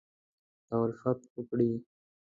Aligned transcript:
دالفت 0.69 1.19
وکړي 1.33 1.71